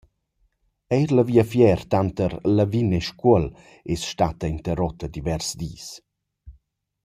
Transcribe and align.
Eir 0.95 1.11
la 1.15 1.25
viafier 1.29 1.79
tanter 1.93 2.33
Lavin 2.55 2.89
e 2.99 3.01
Scuol 3.09 3.45
es 3.93 4.01
statta 4.11 4.45
interuotta 4.55 5.07
divers 5.17 5.47
dis. 5.61 5.87